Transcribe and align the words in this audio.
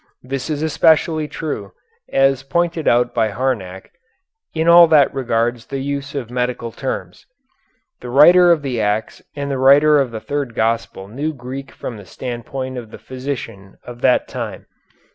This 0.23 0.49
is 0.49 0.63
especially 0.63 1.27
true, 1.27 1.73
as 2.11 2.41
pointed 2.41 2.87
out 2.87 3.13
by 3.13 3.29
Harnack, 3.29 3.91
in 4.51 4.67
all 4.67 4.87
that 4.87 5.13
regards 5.13 5.67
the 5.67 5.77
use 5.77 6.15
of 6.15 6.31
medical 6.31 6.71
terms. 6.71 7.27
The 7.99 8.09
writer 8.09 8.51
of 8.51 8.63
the 8.63 8.81
Acts 8.81 9.21
and 9.35 9.51
the 9.51 9.59
writer 9.59 9.99
of 9.99 10.09
the 10.09 10.19
third 10.19 10.55
gospel 10.55 11.07
knew 11.07 11.33
Greek 11.35 11.71
from 11.71 11.97
the 11.97 12.05
standpoint 12.07 12.79
of 12.79 12.89
the 12.89 12.97
physician 12.97 13.77
of 13.83 14.01
that 14.01 14.27
time. 14.27 14.65